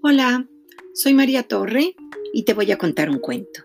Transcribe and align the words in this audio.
Hola, 0.00 0.48
soy 0.94 1.12
María 1.12 1.42
Torre 1.42 1.96
y 2.32 2.44
te 2.44 2.54
voy 2.54 2.70
a 2.70 2.78
contar 2.78 3.10
un 3.10 3.18
cuento. 3.18 3.64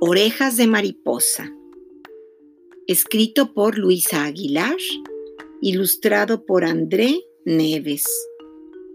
Orejas 0.00 0.56
de 0.56 0.66
mariposa. 0.66 1.54
Escrito 2.88 3.54
por 3.54 3.78
Luisa 3.78 4.24
Aguilar, 4.24 4.76
ilustrado 5.60 6.44
por 6.44 6.64
André 6.64 7.22
Neves, 7.44 8.04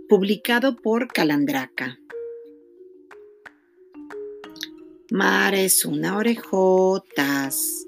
publicado 0.09 0.75
por 0.75 1.07
Calandraca. 1.07 1.97
Mara 5.11 5.61
es 5.61 5.85
una 5.85 6.17
orejotas. 6.17 7.87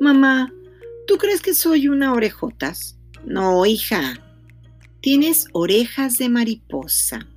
Mamá, 0.00 0.52
¿tú 1.06 1.18
crees 1.18 1.40
que 1.40 1.54
soy 1.54 1.86
una 1.86 2.12
orejotas? 2.12 2.98
No, 3.24 3.64
hija. 3.64 4.25
Tienes 5.06 5.46
orejas 5.52 6.18
de 6.18 6.28
mariposa. 6.28 7.28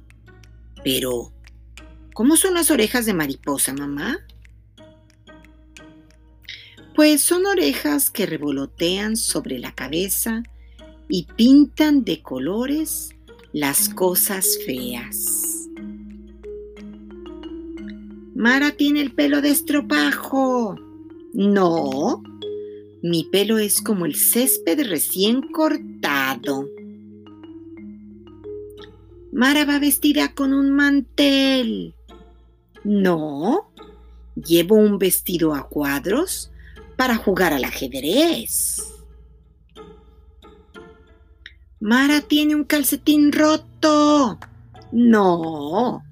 Pero, 0.83 1.31
¿cómo 2.15 2.35
son 2.35 2.55
las 2.55 2.71
orejas 2.71 3.05
de 3.05 3.13
mariposa, 3.13 3.75
mamá? 3.75 4.17
Pues 6.95 7.21
son 7.21 7.45
orejas 7.45 8.09
que 8.09 8.25
revolotean 8.25 9.15
sobre 9.15 9.59
la 9.59 9.75
cabeza 9.75 10.41
y 11.09 11.27
pintan 11.35 12.03
de 12.03 12.23
colores 12.23 13.11
las 13.53 13.87
cosas 13.89 14.57
feas. 14.65 15.69
Mara 18.33 18.71
tiene 18.71 19.01
el 19.01 19.13
pelo 19.13 19.43
de 19.43 19.51
estropajo. 19.51 20.75
No, 21.33 22.23
mi 23.03 23.25
pelo 23.25 23.59
es 23.59 23.79
como 23.79 24.07
el 24.07 24.15
césped 24.15 24.87
recién 24.87 25.43
cortado. 25.51 26.67
Mara 29.31 29.65
va 29.65 29.79
vestida 29.79 30.33
con 30.33 30.53
un 30.53 30.71
mantel. 30.71 31.95
No, 32.83 33.71
llevo 34.35 34.75
un 34.75 34.97
vestido 34.97 35.53
a 35.53 35.67
cuadros 35.67 36.51
para 36.97 37.15
jugar 37.15 37.53
al 37.53 37.63
ajedrez. 37.63 38.83
Mara 41.79 42.21
tiene 42.21 42.55
un 42.55 42.63
calcetín 42.63 43.31
roto. 43.31 44.39
No, 44.91 46.03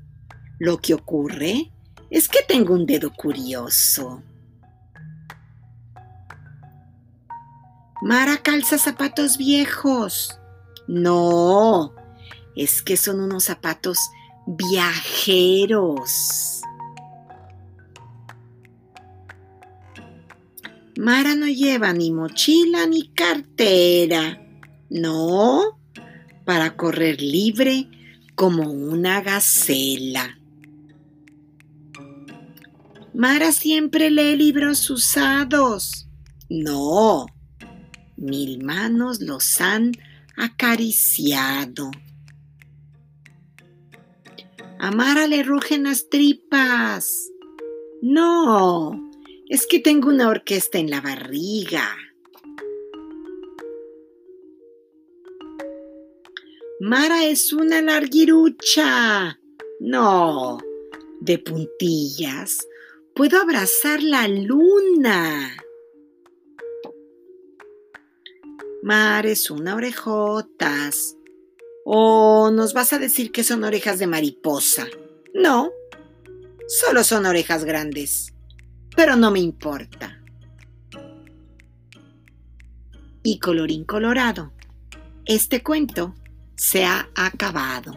lo 0.60 0.78
que 0.78 0.94
ocurre 0.94 1.72
es 2.10 2.30
que 2.30 2.40
tengo 2.48 2.74
un 2.74 2.86
dedo 2.86 3.12
curioso. 3.12 4.24
Mara 8.02 8.38
calza 8.38 8.78
zapatos 8.78 9.38
viejos. 9.38 10.40
No, 10.88 11.94
es 12.58 12.82
que 12.82 12.98
son 12.98 13.22
unos 13.22 13.46
zapatos 13.46 14.00
viajeros. 14.48 16.12
Mara 20.98 21.36
no 21.36 21.48
lleva 21.48 21.94
ni 21.94 22.12
mochila 22.12 22.88
ni 22.88 23.10
cartera. 23.10 24.42
No, 24.90 25.80
para 26.44 26.76
correr 26.76 27.22
libre 27.22 27.88
como 28.36 28.72
una 28.72 29.22
gacela. 29.22 30.40
Mara 33.14 33.52
siempre 33.52 34.10
lee 34.10 34.36
libros 34.36 34.90
usados. 34.90 36.08
No, 36.50 37.28
mil 38.16 38.64
manos 38.64 39.22
los 39.22 39.62
han 39.62 39.92
acariciado. 40.36 41.92
A 44.80 44.92
Mara 44.92 45.26
le 45.26 45.42
rugen 45.42 45.84
las 45.84 46.08
tripas. 46.08 47.32
No, 48.02 49.12
es 49.50 49.66
que 49.66 49.80
tengo 49.80 50.10
una 50.10 50.30
orquesta 50.30 50.78
en 50.78 50.92
la 50.92 51.02
barriga. 51.02 51.96
Mara 56.80 57.26
es 57.26 57.54
una 57.54 57.82
larguirucha. 57.82 59.40
No, 59.80 60.60
de 61.22 61.40
puntillas. 61.40 62.68
Puedo 63.16 63.42
abrazar 63.42 64.04
la 64.04 64.28
luna. 64.28 65.58
Mar 68.84 69.26
es 69.26 69.50
una 69.50 69.76
orejotas. 69.76 71.18
¿O 71.90 72.52
nos 72.52 72.74
vas 72.74 72.92
a 72.92 73.00
decir 73.00 73.32
que 73.32 73.46
son 73.46 73.64
orejas 73.64 73.98
de 73.98 74.08
mariposa? 74.08 74.88
No, 75.34 75.72
solo 76.68 77.02
son 77.06 77.26
orejas 77.26 77.64
grandes, 77.64 78.34
pero 78.94 79.16
no 79.16 79.32
me 79.32 79.40
importa. 79.40 80.22
Y 83.24 83.40
colorín 83.40 83.86
colorado, 83.86 84.52
este 85.24 85.64
cuento 85.64 86.14
se 86.58 86.84
ha 86.84 87.08
acabado. 87.16 87.94